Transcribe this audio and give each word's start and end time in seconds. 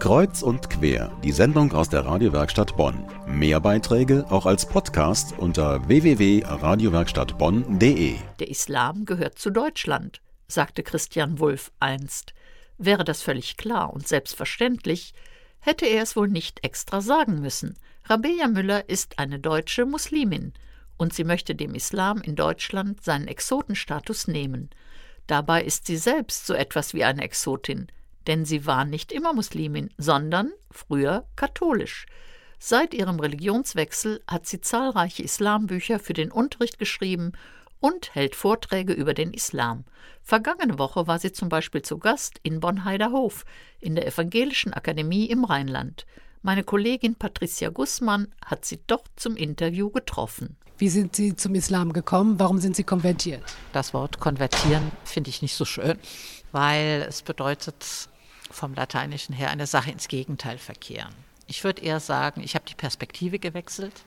Kreuz 0.00 0.42
und 0.42 0.68
quer, 0.70 1.12
die 1.22 1.30
Sendung 1.30 1.72
aus 1.74 1.90
der 1.90 2.06
Radiowerkstatt 2.06 2.74
Bonn. 2.74 3.04
Mehr 3.26 3.60
Beiträge 3.60 4.24
auch 4.30 4.46
als 4.46 4.64
Podcast 4.64 5.38
unter 5.38 5.86
www.radiowerkstattbonn.de. 5.86 8.14
Der 8.38 8.48
Islam 8.48 9.04
gehört 9.04 9.38
zu 9.38 9.50
Deutschland, 9.50 10.22
sagte 10.48 10.82
Christian 10.82 11.38
Wulff 11.38 11.70
einst. 11.80 12.32
Wäre 12.78 13.04
das 13.04 13.20
völlig 13.20 13.58
klar 13.58 13.92
und 13.92 14.08
selbstverständlich, 14.08 15.12
hätte 15.58 15.84
er 15.84 16.02
es 16.02 16.16
wohl 16.16 16.28
nicht 16.28 16.64
extra 16.64 17.02
sagen 17.02 17.42
müssen. 17.42 17.76
Rabea 18.04 18.48
Müller 18.48 18.88
ist 18.88 19.18
eine 19.18 19.38
deutsche 19.38 19.84
Muslimin 19.84 20.54
und 20.96 21.12
sie 21.12 21.24
möchte 21.24 21.54
dem 21.54 21.74
Islam 21.74 22.22
in 22.22 22.36
Deutschland 22.36 23.04
seinen 23.04 23.28
Exotenstatus 23.28 24.28
nehmen. 24.28 24.70
Dabei 25.26 25.62
ist 25.62 25.86
sie 25.86 25.98
selbst 25.98 26.46
so 26.46 26.54
etwas 26.54 26.94
wie 26.94 27.04
eine 27.04 27.22
Exotin 27.22 27.88
denn 28.26 28.44
sie 28.44 28.66
war 28.66 28.84
nicht 28.84 29.12
immer 29.12 29.32
Muslimin, 29.32 29.90
sondern 29.96 30.52
früher 30.70 31.26
katholisch. 31.36 32.06
Seit 32.58 32.92
ihrem 32.92 33.18
Religionswechsel 33.20 34.22
hat 34.26 34.46
sie 34.46 34.60
zahlreiche 34.60 35.22
Islambücher 35.22 35.98
für 35.98 36.12
den 36.12 36.30
Unterricht 36.30 36.78
geschrieben 36.78 37.32
und 37.80 38.14
hält 38.14 38.36
Vorträge 38.36 38.92
über 38.92 39.14
den 39.14 39.32
Islam. 39.32 39.84
Vergangene 40.22 40.78
Woche 40.78 41.06
war 41.06 41.18
sie 41.18 41.32
zum 41.32 41.48
Beispiel 41.48 41.82
zu 41.82 41.98
Gast 41.98 42.38
in 42.42 42.60
Bonn-Heiderhof 42.60 43.44
in 43.80 43.94
der 43.94 44.06
Evangelischen 44.06 44.74
Akademie 44.74 45.26
im 45.26 45.44
Rheinland. 45.44 46.06
Meine 46.42 46.64
Kollegin 46.64 47.16
Patricia 47.16 47.70
Gussmann 47.70 48.28
hat 48.44 48.64
sie 48.64 48.80
dort 48.86 49.08
zum 49.16 49.36
Interview 49.36 49.90
getroffen. 49.90 50.56
Wie 50.78 50.88
sind 50.88 51.14
Sie 51.14 51.36
zum 51.36 51.54
Islam 51.54 51.92
gekommen? 51.92 52.38
Warum 52.38 52.58
sind 52.58 52.74
Sie 52.74 52.84
konvertiert? 52.84 53.42
Das 53.74 53.92
Wort 53.92 54.18
konvertieren 54.18 54.90
finde 55.04 55.28
ich 55.28 55.42
nicht 55.42 55.54
so 55.54 55.66
schön, 55.66 55.98
weil 56.52 57.04
es 57.06 57.20
bedeutet 57.20 58.08
vom 58.50 58.74
Lateinischen 58.74 59.34
her 59.34 59.50
eine 59.50 59.66
Sache 59.66 59.90
ins 59.90 60.08
Gegenteil 60.08 60.58
verkehren. 60.58 61.14
Ich 61.46 61.64
würde 61.64 61.82
eher 61.82 62.00
sagen, 62.00 62.42
ich 62.42 62.54
habe 62.54 62.64
die 62.66 62.74
Perspektive 62.74 63.38
gewechselt. 63.38 64.04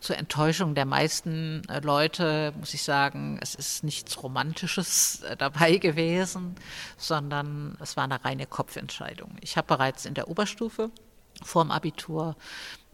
Zur 0.00 0.18
Enttäuschung 0.18 0.74
der 0.74 0.84
meisten 0.84 1.62
äh, 1.68 1.80
Leute 1.80 2.52
muss 2.58 2.74
ich 2.74 2.82
sagen, 2.82 3.38
es 3.40 3.54
ist 3.54 3.82
nichts 3.82 4.22
Romantisches 4.22 5.22
äh, 5.22 5.36
dabei 5.36 5.78
gewesen, 5.78 6.54
sondern 6.96 7.76
es 7.80 7.96
war 7.96 8.04
eine 8.04 8.24
reine 8.24 8.46
Kopfentscheidung. 8.46 9.36
Ich 9.40 9.56
habe 9.56 9.66
bereits 9.66 10.04
in 10.04 10.14
der 10.14 10.28
Oberstufe 10.28 10.90
vorm 11.42 11.70
Abitur 11.70 12.36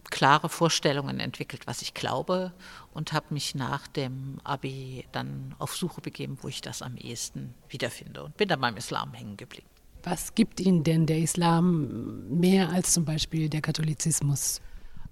klare 0.09 0.49
Vorstellungen 0.49 1.19
entwickelt, 1.19 1.65
was 1.65 1.81
ich 1.81 1.93
glaube 1.93 2.53
und 2.93 3.13
habe 3.13 3.33
mich 3.33 3.55
nach 3.55 3.87
dem 3.87 4.39
Abi 4.43 5.07
dann 5.11 5.55
auf 5.59 5.75
Suche 5.75 6.01
begeben, 6.01 6.37
wo 6.41 6.47
ich 6.47 6.61
das 6.61 6.81
am 6.81 6.97
ehesten 6.97 7.53
wiederfinde 7.69 8.23
und 8.23 8.37
bin 8.37 8.47
dann 8.47 8.61
beim 8.61 8.77
Islam 8.77 9.13
hängen 9.13 9.37
geblieben. 9.37 9.67
Was 10.03 10.35
gibt 10.35 10.59
Ihnen 10.59 10.83
denn 10.83 11.05
der 11.05 11.19
Islam 11.19 12.27
mehr 12.39 12.69
als 12.69 12.91
zum 12.91 13.05
Beispiel 13.05 13.47
der 13.47 13.61
Katholizismus? 13.61 14.59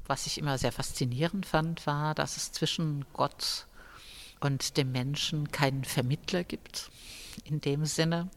Was 0.05 0.27
ich 0.27 0.37
immer 0.37 0.57
sehr 0.57 0.73
faszinierend 0.73 1.45
fand, 1.45 1.87
war, 1.87 2.13
dass 2.13 2.35
es 2.35 2.51
zwischen 2.51 3.05
Gott 3.13 3.67
und 4.41 4.75
dem 4.75 4.91
Menschen 4.91 5.49
keinen 5.51 5.85
Vermittler 5.85 6.43
gibt, 6.43 6.91
in 7.45 7.61
dem 7.61 7.85
Sinne. 7.85 8.29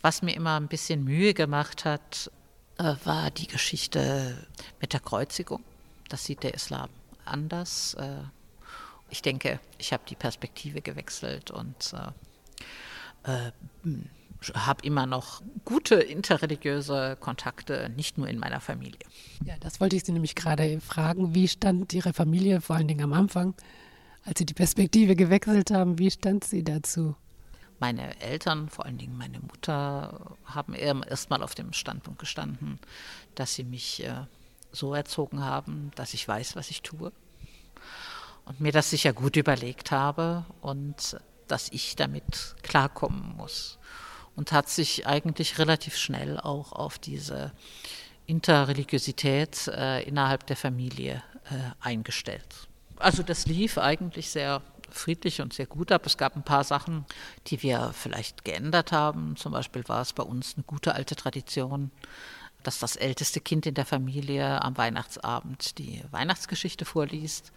Was 0.00 0.22
mir 0.22 0.34
immer 0.34 0.58
ein 0.58 0.68
bisschen 0.68 1.04
Mühe 1.04 1.34
gemacht 1.34 1.84
hat, 1.84 2.30
äh, 2.78 2.94
war 3.04 3.30
die 3.30 3.46
Geschichte 3.46 4.46
mit 4.80 4.94
der 4.94 5.00
Kreuzigung. 5.00 5.62
Das 6.08 6.24
sieht 6.24 6.44
der 6.44 6.54
Islam 6.54 6.88
anders. 7.26 7.92
Äh, 7.94 8.22
ich 9.10 9.20
denke, 9.20 9.60
ich 9.76 9.92
habe 9.92 10.04
die 10.08 10.16
Perspektive 10.16 10.80
gewechselt 10.80 11.50
und 11.50 11.94
äh, 13.24 13.52
habe 14.54 14.84
immer 14.84 15.06
noch 15.06 15.42
gute 15.64 15.96
interreligiöse 15.96 17.16
Kontakte, 17.20 17.90
nicht 17.96 18.18
nur 18.18 18.28
in 18.28 18.38
meiner 18.38 18.60
Familie. 18.60 18.98
Ja, 19.44 19.54
das 19.60 19.80
wollte 19.80 19.96
ich 19.96 20.04
Sie 20.04 20.12
nämlich 20.12 20.34
gerade 20.34 20.80
fragen. 20.80 21.34
Wie 21.34 21.48
stand 21.48 21.92
Ihre 21.92 22.12
Familie, 22.12 22.60
vor 22.60 22.76
allen 22.76 22.88
Dingen 22.88 23.04
am 23.04 23.12
Anfang, 23.12 23.54
als 24.24 24.38
Sie 24.38 24.46
die 24.46 24.54
Perspektive 24.54 25.16
gewechselt 25.16 25.70
haben, 25.70 25.98
wie 25.98 26.10
stand 26.10 26.44
sie 26.44 26.62
dazu? 26.62 27.14
Meine 27.80 28.20
Eltern, 28.20 28.68
vor 28.68 28.86
allen 28.86 28.98
Dingen 28.98 29.16
meine 29.18 29.40
Mutter, 29.40 30.36
haben 30.44 30.74
erstmal 30.74 31.42
auf 31.42 31.54
dem 31.54 31.72
Standpunkt 31.72 32.20
gestanden, 32.20 32.78
dass 33.34 33.54
sie 33.54 33.64
mich 33.64 34.04
äh, 34.04 34.26
so 34.72 34.94
erzogen 34.94 35.42
haben, 35.42 35.90
dass 35.96 36.14
ich 36.14 36.26
weiß, 36.26 36.56
was 36.56 36.70
ich 36.70 36.82
tue. 36.82 37.12
Und 38.44 38.60
mir 38.60 38.72
das 38.72 38.90
sicher 38.90 39.12
gut 39.12 39.36
überlegt 39.36 39.90
habe 39.90 40.44
und 40.60 41.18
dass 41.48 41.68
ich 41.70 41.96
damit 41.96 42.54
klarkommen 42.62 43.36
muss 43.36 43.78
und 44.36 44.52
hat 44.52 44.68
sich 44.68 45.06
eigentlich 45.06 45.58
relativ 45.58 45.96
schnell 45.96 46.38
auch 46.38 46.72
auf 46.72 46.98
diese 46.98 47.52
Interreligiosität 48.26 49.68
äh, 49.68 50.02
innerhalb 50.02 50.46
der 50.46 50.56
Familie 50.56 51.22
äh, 51.50 51.70
eingestellt. 51.80 52.46
Also 52.96 53.22
das 53.22 53.46
lief 53.46 53.78
eigentlich 53.78 54.30
sehr 54.30 54.62
friedlich 54.90 55.40
und 55.40 55.52
sehr 55.52 55.66
gut 55.66 55.92
ab. 55.92 56.06
Es 56.06 56.16
gab 56.16 56.36
ein 56.36 56.44
paar 56.44 56.64
Sachen, 56.64 57.04
die 57.48 57.62
wir 57.62 57.92
vielleicht 57.92 58.44
geändert 58.44 58.92
haben. 58.92 59.36
Zum 59.36 59.52
Beispiel 59.52 59.86
war 59.88 60.00
es 60.00 60.12
bei 60.12 60.22
uns 60.22 60.54
eine 60.54 60.64
gute 60.64 60.94
alte 60.94 61.16
Tradition, 61.16 61.90
dass 62.62 62.78
das 62.78 62.96
älteste 62.96 63.40
Kind 63.40 63.66
in 63.66 63.74
der 63.74 63.84
Familie 63.84 64.62
am 64.62 64.76
Weihnachtsabend 64.76 65.78
die 65.78 66.02
Weihnachtsgeschichte 66.10 66.84
vorliest. 66.84 67.52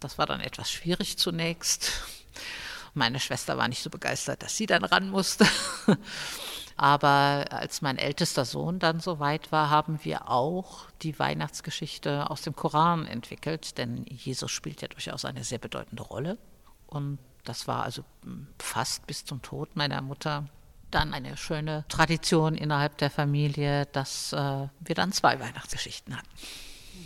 Das 0.00 0.18
war 0.18 0.26
dann 0.26 0.40
etwas 0.40 0.70
schwierig 0.70 1.18
zunächst. 1.18 1.90
Meine 2.98 3.20
Schwester 3.20 3.56
war 3.56 3.68
nicht 3.68 3.82
so 3.82 3.90
begeistert, 3.90 4.42
dass 4.42 4.56
sie 4.56 4.66
dann 4.66 4.84
ran 4.84 5.08
musste. 5.08 5.46
Aber 6.76 7.46
als 7.50 7.82
mein 7.82 7.98
ältester 7.98 8.44
Sohn 8.44 8.78
dann 8.78 9.00
so 9.00 9.18
weit 9.18 9.50
war, 9.50 9.68
haben 9.68 9.98
wir 10.04 10.30
auch 10.30 10.86
die 11.02 11.18
Weihnachtsgeschichte 11.18 12.30
aus 12.30 12.42
dem 12.42 12.54
Koran 12.54 13.04
entwickelt, 13.06 13.78
denn 13.78 14.04
Jesus 14.06 14.52
spielt 14.52 14.80
ja 14.80 14.88
durchaus 14.88 15.24
eine 15.24 15.42
sehr 15.42 15.58
bedeutende 15.58 16.04
Rolle. 16.04 16.38
Und 16.86 17.18
das 17.44 17.66
war 17.66 17.82
also 17.82 18.04
hm, 18.22 18.46
fast 18.58 19.06
bis 19.06 19.24
zum 19.24 19.42
Tod 19.42 19.74
meiner 19.74 20.00
Mutter 20.02 20.48
dann 20.90 21.14
eine 21.14 21.36
schöne 21.36 21.84
Tradition 21.88 22.54
innerhalb 22.54 22.96
der 22.98 23.10
Familie, 23.10 23.86
dass 23.86 24.32
äh, 24.32 24.36
wir 24.36 24.94
dann 24.94 25.12
zwei 25.12 25.40
Weihnachtsgeschichten 25.40 26.16
hatten. 26.16 26.28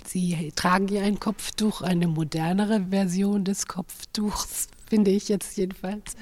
Sie 0.06 0.52
tragen 0.54 0.88
hier 0.88 1.02
ein 1.02 1.18
Kopftuch, 1.18 1.80
eine 1.80 2.08
modernere 2.08 2.88
Version 2.90 3.44
des 3.44 3.66
Kopftuchs 3.66 4.68
finde 4.92 5.10
ich 5.10 5.30
jetzt 5.30 5.56
jedenfalls. 5.56 6.16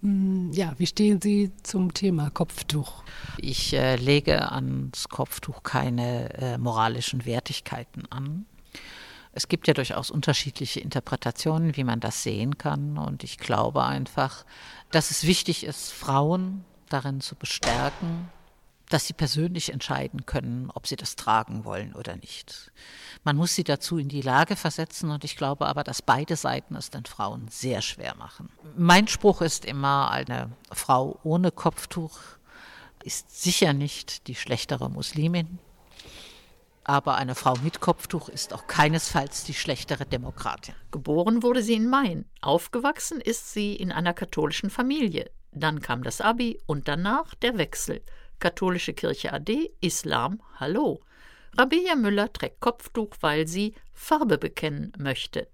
Hm, 0.00 0.50
ja, 0.54 0.72
wie 0.78 0.86
stehen 0.86 1.20
Sie 1.20 1.52
zum 1.62 1.92
Thema 1.92 2.30
Kopftuch? 2.30 3.04
Ich 3.36 3.74
äh, 3.74 3.96
lege 3.96 4.50
ans 4.50 5.10
Kopftuch 5.10 5.62
keine 5.62 6.32
äh, 6.38 6.56
moralischen 6.56 7.26
Wertigkeiten 7.26 8.06
an. 8.10 8.46
Es 9.32 9.48
gibt 9.48 9.68
ja 9.68 9.74
durchaus 9.74 10.10
unterschiedliche 10.10 10.80
Interpretationen, 10.80 11.76
wie 11.76 11.84
man 11.84 12.00
das 12.00 12.22
sehen 12.22 12.56
kann. 12.56 12.96
Und 12.96 13.24
ich 13.24 13.36
glaube 13.36 13.84
einfach, 13.84 14.46
dass 14.90 15.10
es 15.10 15.26
wichtig 15.26 15.64
ist, 15.64 15.92
Frauen 15.92 16.64
darin 16.88 17.20
zu 17.20 17.36
bestärken, 17.36 18.30
dass 18.88 19.06
sie 19.06 19.12
persönlich 19.12 19.72
entscheiden 19.72 20.26
können, 20.26 20.70
ob 20.74 20.86
sie 20.86 20.96
das 20.96 21.16
tragen 21.16 21.64
wollen 21.64 21.94
oder 21.94 22.16
nicht. 22.16 22.72
Man 23.24 23.36
muss 23.36 23.54
sie 23.54 23.64
dazu 23.64 23.98
in 23.98 24.08
die 24.08 24.22
Lage 24.22 24.56
versetzen 24.56 25.10
und 25.10 25.24
ich 25.24 25.36
glaube 25.36 25.66
aber, 25.66 25.84
dass 25.84 26.02
beide 26.02 26.36
Seiten 26.36 26.74
es 26.74 26.90
den 26.90 27.04
Frauen 27.04 27.48
sehr 27.48 27.82
schwer 27.82 28.14
machen. 28.16 28.48
Mein 28.76 29.08
Spruch 29.08 29.42
ist 29.42 29.64
immer, 29.64 30.10
eine 30.10 30.50
Frau 30.72 31.18
ohne 31.22 31.50
Kopftuch 31.50 32.18
ist 33.04 33.42
sicher 33.42 33.72
nicht 33.72 34.26
die 34.26 34.34
schlechtere 34.34 34.90
Muslimin, 34.90 35.58
aber 36.84 37.16
eine 37.16 37.34
Frau 37.34 37.54
mit 37.62 37.80
Kopftuch 37.80 38.30
ist 38.30 38.54
auch 38.54 38.66
keinesfalls 38.66 39.44
die 39.44 39.54
schlechtere 39.54 40.06
Demokratin. 40.06 40.74
Geboren 40.90 41.42
wurde 41.42 41.62
sie 41.62 41.74
in 41.74 41.88
Main, 41.88 42.24
aufgewachsen 42.40 43.20
ist 43.20 43.52
sie 43.52 43.76
in 43.76 43.92
einer 43.92 44.14
katholischen 44.14 44.70
Familie. 44.70 45.30
Dann 45.52 45.80
kam 45.80 46.02
das 46.02 46.20
Abi 46.20 46.60
und 46.66 46.88
danach 46.88 47.34
der 47.34 47.58
Wechsel. 47.58 48.00
Katholische 48.38 48.92
Kirche 48.92 49.32
AD, 49.32 49.72
Islam, 49.80 50.40
Hallo. 50.60 51.00
Rabea 51.56 51.96
Müller 51.96 52.32
trägt 52.32 52.60
Kopftuch, 52.60 53.16
weil 53.20 53.48
sie 53.48 53.74
Farbe 53.92 54.38
bekennen 54.38 54.92
möchte. 54.96 55.48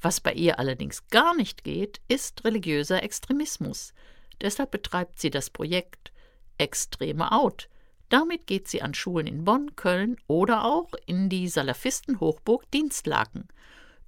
Was 0.00 0.20
bei 0.20 0.32
ihr 0.32 0.58
allerdings 0.58 1.06
gar 1.08 1.34
nicht 1.36 1.62
geht, 1.62 2.00
ist 2.08 2.44
religiöser 2.44 3.02
Extremismus. 3.02 3.92
Deshalb 4.40 4.70
betreibt 4.70 5.20
sie 5.20 5.30
das 5.30 5.50
Projekt 5.50 6.12
Extreme 6.58 7.32
Out. 7.32 7.68
Damit 8.08 8.46
geht 8.46 8.68
sie 8.68 8.82
an 8.82 8.94
Schulen 8.94 9.26
in 9.26 9.44
Bonn, 9.44 9.76
Köln 9.76 10.16
oder 10.26 10.64
auch 10.64 10.90
in 11.06 11.28
die 11.28 11.48
Salafisten-Hochburg 11.48 12.70
Dienstlaken. 12.70 13.48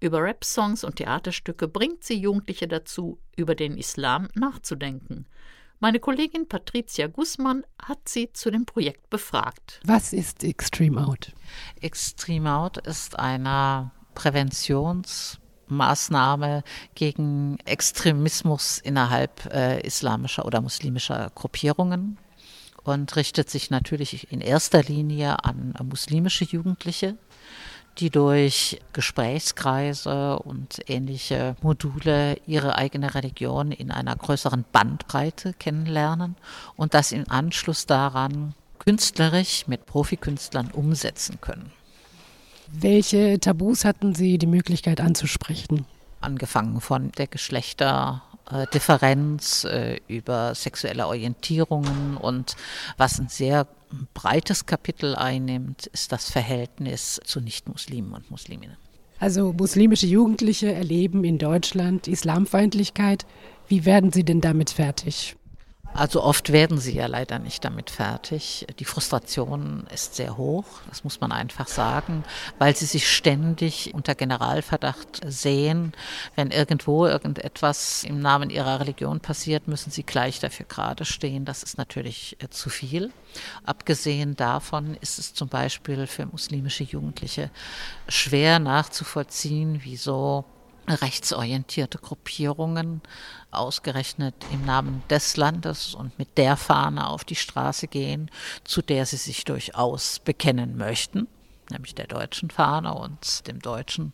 Über 0.01 0.23
Rap-Songs 0.23 0.85
und 0.85 0.97
Theaterstücke 0.97 1.69
bringt 1.69 2.05
sie 2.05 2.19
Jugendliche 2.19 2.69
dazu, 2.69 3.19
über 3.37 3.55
den 3.55 3.79
Islam 3.79 4.29
nachzudenken. 4.35 5.27
Meine 5.81 5.99
Kollegin 6.01 6.49
Patricia 6.49 7.09
Gußmann 7.09 7.65
hat 7.83 8.09
sie 8.09 8.33
zu 8.33 8.51
dem 8.51 8.65
Projekt 8.65 9.11
befragt. 9.11 9.81
Was 9.85 10.13
ist 10.13 10.45
Extreme 10.45 11.05
Out? 11.07 11.33
Extreme 11.81 12.55
Out 12.55 12.79
ist 12.79 13.19
eine 13.19 13.91
Präventionsmaßnahme 14.15 16.63
gegen 16.95 17.59
Extremismus 17.65 18.79
innerhalb 18.79 19.53
äh, 19.53 19.81
islamischer 19.81 20.47
oder 20.47 20.61
muslimischer 20.61 21.33
Gruppierungen 21.35 22.19
und 22.85 23.17
richtet 23.17 23.51
sich 23.51 23.71
natürlich 23.71 24.31
in 24.31 24.41
erster 24.41 24.83
Linie 24.83 25.45
an 25.45 25.75
muslimische 25.83 26.45
Jugendliche, 26.45 27.17
die 27.99 28.11
durch 28.11 28.81
Gesprächskreise 28.93 30.39
und 30.41 30.81
ähnliche 30.89 31.57
Module 31.63 32.37
ihre 32.47 32.77
eigene 32.77 33.15
Religion 33.15 33.73
in 33.73 33.91
einer 33.91 34.15
größeren 34.17 34.67
Bandbreite 34.73 35.55
kennenlernen 35.55 36.37
und 36.77 36.93
das 36.95 37.13
im 37.13 37.31
Anschluss 37.31 37.87
daran 37.87 38.55
künstlerisch 38.79 39.67
mit 39.67 39.87
Profikünstlern 39.87 40.71
umsetzen 40.73 41.41
können. 41.41 41.73
Welche 42.69 43.39
Tabus 43.39 43.85
hatten 43.85 44.15
Sie 44.15 44.39
die 44.39 44.47
Möglichkeit 44.47 44.99
anzusprechen? 45.01 45.85
Angefangen 46.21 46.81
von 46.81 47.13
der 47.13 47.29
Geschlechterdifferenz 47.29 49.65
äh, 49.65 50.01
über 50.09 50.55
sexuelle 50.55 51.07
Orientierungen 51.07 52.17
und 52.17 52.57
was 52.97 53.21
ein 53.21 53.29
sehr 53.29 53.67
breites 54.15 54.67
Kapitel 54.67 55.15
einnimmt, 55.15 55.87
ist 55.87 56.13
das 56.13 56.31
Verhältnis 56.31 57.21
zu 57.25 57.41
Nichtmuslimen 57.41 58.13
und 58.13 58.31
Musliminnen. 58.31 58.77
Also 59.19 59.53
muslimische 59.53 60.07
Jugendliche 60.07 60.73
erleben 60.73 61.25
in 61.25 61.39
Deutschland 61.39 62.09
Islamfeindlichkeit. 62.09 63.27
Wie 63.69 63.85
werden 63.85 64.13
sie 64.13 64.25
denn 64.25 64.41
damit 64.41 64.71
fertig? 64.71 65.37
Also 65.95 66.25
oft 66.25 66.51
werden 66.51 66.79
sie 66.79 66.97
ja 66.97 67.07
leider 67.07 67.39
nicht 67.39 67.65
damit 67.65 67.89
fertig. 67.89 68.67
Die 68.81 68.85
Frustration 68.85 69.87
ist 69.95 70.17
sehr 70.17 70.37
hoch, 70.37 70.65
das 70.89 71.05
muss 71.05 71.21
man 71.21 71.31
einfach 71.31 71.69
sagen, 71.69 72.25
weil 72.59 72.75
sie 72.75 72.85
sich 72.85 73.09
ständig 73.09 73.95
unter 73.95 74.17
Generalverdacht 74.17 75.21
sehen. 75.25 75.93
Wenn 76.35 76.51
irgendwo 76.51 77.07
irgendetwas 77.07 78.03
im 78.03 78.19
Namen 78.19 78.51
ihrer 78.51 78.81
Religion 78.81 79.21
passiert, 79.21 79.69
müssen 79.69 79.93
sie 79.93 80.03
gleich 80.03 80.41
dafür 80.41 80.67
gerade 80.67 81.05
stehen. 81.05 81.45
Das 81.45 81.63
ist 81.63 81.79
natürlich 81.79 82.37
äh, 82.43 82.49
zu 82.49 82.71
viel. 82.71 83.13
Abgesehen 83.65 84.35
davon 84.35 84.97
ist 85.01 85.21
es 85.21 85.33
zum 85.33 85.49
Beispiel 85.49 86.09
für 86.09 86.27
muslimische 86.27 86.83
Jugendliche 86.83 87.51
schwer 88.09 88.59
nachzuvollziehen, 88.59 89.81
wieso 89.85 90.45
rechtsorientierte 90.89 91.99
Gruppierungen 91.99 93.01
ausgerechnet 93.51 94.35
im 94.53 94.65
Namen 94.65 95.03
des 95.09 95.37
Landes 95.37 95.95
und 95.95 96.19
mit 96.19 96.37
der 96.37 96.57
Fahne 96.57 97.09
auf 97.09 97.25
die 97.25 97.37
Straße 97.37 97.89
gehen, 97.89 98.31
zu 98.65 98.83
der 98.83 99.07
sie 99.07 99.17
sich 99.17 99.45
durchaus 99.45 100.19
bekennen 100.19 100.77
möchten, 100.77 101.27
nämlich 101.71 101.95
der 101.95 102.07
deutschen 102.07 102.51
Fahne 102.51 102.95
und 102.95 103.47
dem 103.47 103.61
deutschen 103.61 104.13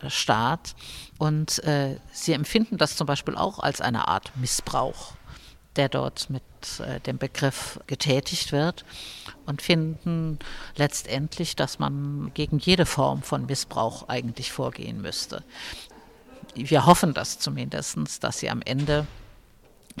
äh, 0.00 0.10
Staat. 0.10 0.74
Und 1.18 1.62
äh, 1.64 1.96
sie 2.12 2.32
empfinden 2.32 2.78
das 2.78 2.96
zum 2.96 3.06
Beispiel 3.06 3.36
auch 3.36 3.58
als 3.58 3.80
eine 3.80 4.08
Art 4.08 4.32
Missbrauch, 4.36 5.12
der 5.76 5.88
dort 5.88 6.30
mit 6.30 6.42
äh, 6.80 6.98
dem 7.00 7.18
Begriff 7.18 7.78
getätigt 7.86 8.50
wird 8.50 8.84
und 9.46 9.62
finden 9.62 10.38
letztendlich, 10.76 11.54
dass 11.54 11.78
man 11.78 12.32
gegen 12.34 12.58
jede 12.58 12.86
Form 12.86 13.22
von 13.22 13.46
Missbrauch 13.46 14.08
eigentlich 14.08 14.50
vorgehen 14.50 15.00
müsste 15.00 15.44
wir 16.54 16.86
hoffen 16.86 17.14
das 17.14 17.38
zumindest, 17.38 17.96
dass 18.22 18.38
sie 18.38 18.50
am 18.50 18.62
Ende 18.62 19.06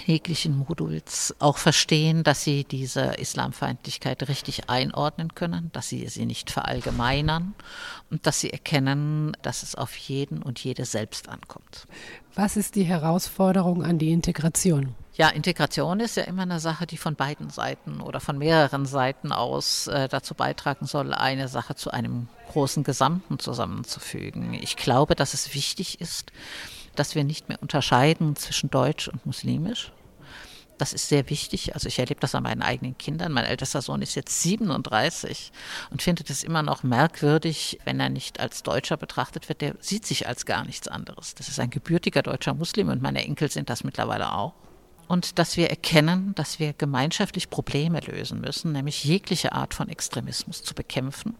jeglichen 0.06 0.56
Moduls 0.56 1.34
auch 1.38 1.58
verstehen, 1.58 2.22
dass 2.22 2.44
sie 2.44 2.64
diese 2.64 3.00
Islamfeindlichkeit 3.00 4.28
richtig 4.28 4.70
einordnen 4.70 5.34
können, 5.34 5.70
dass 5.72 5.88
sie 5.88 6.06
sie 6.08 6.26
nicht 6.26 6.50
verallgemeinern 6.50 7.54
und 8.10 8.26
dass 8.26 8.40
sie 8.40 8.52
erkennen, 8.52 9.36
dass 9.42 9.62
es 9.62 9.74
auf 9.74 9.94
jeden 9.96 10.42
und 10.42 10.62
jede 10.62 10.84
selbst 10.84 11.28
ankommt. 11.28 11.86
Was 12.34 12.56
ist 12.56 12.76
die 12.76 12.84
Herausforderung 12.84 13.84
an 13.84 13.98
die 13.98 14.12
Integration? 14.12 14.94
Ja, 15.20 15.28
Integration 15.28 16.00
ist 16.00 16.16
ja 16.16 16.22
immer 16.22 16.44
eine 16.44 16.60
Sache, 16.60 16.86
die 16.86 16.96
von 16.96 17.14
beiden 17.14 17.50
Seiten 17.50 18.00
oder 18.00 18.20
von 18.20 18.38
mehreren 18.38 18.86
Seiten 18.86 19.32
aus 19.32 19.86
äh, 19.86 20.08
dazu 20.08 20.34
beitragen 20.34 20.86
soll, 20.86 21.12
eine 21.12 21.48
Sache 21.48 21.74
zu 21.74 21.90
einem 21.90 22.28
großen 22.50 22.84
Gesamten 22.84 23.38
zusammenzufügen. 23.38 24.54
Ich 24.54 24.76
glaube, 24.76 25.14
dass 25.14 25.34
es 25.34 25.52
wichtig 25.52 26.00
ist, 26.00 26.32
dass 26.96 27.14
wir 27.14 27.24
nicht 27.24 27.50
mehr 27.50 27.60
unterscheiden 27.60 28.34
zwischen 28.34 28.70
Deutsch 28.70 29.08
und 29.08 29.26
Muslimisch. 29.26 29.92
Das 30.78 30.94
ist 30.94 31.10
sehr 31.10 31.28
wichtig. 31.28 31.74
Also 31.74 31.88
ich 31.88 31.98
erlebe 31.98 32.20
das 32.20 32.34
an 32.34 32.44
meinen 32.44 32.62
eigenen 32.62 32.96
Kindern. 32.96 33.32
Mein 33.32 33.44
ältester 33.44 33.82
Sohn 33.82 34.00
ist 34.00 34.14
jetzt 34.14 34.40
37 34.40 35.52
und 35.90 36.00
findet 36.00 36.30
es 36.30 36.42
immer 36.42 36.62
noch 36.62 36.82
merkwürdig, 36.82 37.78
wenn 37.84 38.00
er 38.00 38.08
nicht 38.08 38.40
als 38.40 38.62
Deutscher 38.62 38.96
betrachtet 38.96 39.50
wird. 39.50 39.60
Der 39.60 39.74
sieht 39.80 40.06
sich 40.06 40.26
als 40.26 40.46
gar 40.46 40.64
nichts 40.64 40.88
anderes. 40.88 41.34
Das 41.34 41.48
ist 41.48 41.60
ein 41.60 41.68
gebürtiger 41.68 42.22
deutscher 42.22 42.54
Muslim 42.54 42.88
und 42.88 43.02
meine 43.02 43.22
Enkel 43.22 43.50
sind 43.50 43.68
das 43.68 43.84
mittlerweile 43.84 44.32
auch 44.32 44.54
und 45.10 45.40
dass 45.40 45.56
wir 45.56 45.70
erkennen, 45.70 46.36
dass 46.36 46.60
wir 46.60 46.72
gemeinschaftlich 46.72 47.50
Probleme 47.50 47.98
lösen 47.98 48.40
müssen, 48.40 48.70
nämlich 48.70 49.02
jegliche 49.02 49.50
Art 49.50 49.74
von 49.74 49.88
Extremismus 49.88 50.62
zu 50.62 50.72
bekämpfen. 50.72 51.34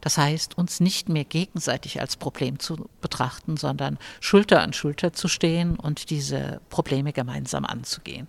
Das 0.00 0.16
heißt, 0.16 0.56
uns 0.56 0.80
nicht 0.80 1.10
mehr 1.10 1.24
gegenseitig 1.24 2.00
als 2.00 2.16
Problem 2.16 2.58
zu 2.58 2.88
betrachten, 3.02 3.58
sondern 3.58 3.98
Schulter 4.20 4.62
an 4.62 4.72
Schulter 4.72 5.12
zu 5.12 5.28
stehen 5.28 5.76
und 5.76 6.08
diese 6.08 6.62
Probleme 6.70 7.12
gemeinsam 7.12 7.66
anzugehen. 7.66 8.26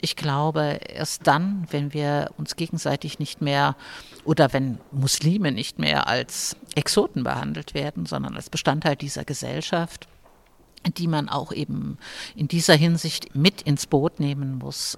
Ich 0.00 0.16
glaube, 0.16 0.80
erst 0.88 1.26
dann, 1.26 1.66
wenn 1.70 1.92
wir 1.92 2.30
uns 2.38 2.56
gegenseitig 2.56 3.18
nicht 3.18 3.42
mehr 3.42 3.76
oder 4.24 4.54
wenn 4.54 4.78
Muslime 4.90 5.52
nicht 5.52 5.78
mehr 5.78 6.06
als 6.06 6.56
Exoten 6.74 7.24
behandelt 7.24 7.74
werden, 7.74 8.06
sondern 8.06 8.36
als 8.36 8.48
Bestandteil 8.48 8.96
dieser 8.96 9.26
Gesellschaft, 9.26 10.08
die 10.86 11.06
man 11.08 11.28
auch 11.28 11.52
eben 11.52 11.98
in 12.34 12.48
dieser 12.48 12.74
Hinsicht 12.74 13.34
mit 13.34 13.62
ins 13.62 13.86
Boot 13.86 14.20
nehmen 14.20 14.58
muss. 14.58 14.96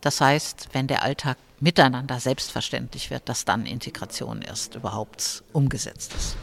Das 0.00 0.20
heißt, 0.20 0.68
wenn 0.72 0.86
der 0.86 1.02
Alltag 1.02 1.36
miteinander 1.60 2.20
selbstverständlich 2.20 3.10
wird, 3.10 3.28
dass 3.28 3.44
dann 3.44 3.66
Integration 3.66 4.42
erst 4.42 4.74
überhaupt 4.76 5.42
umgesetzt 5.52 6.14
ist. 6.14 6.36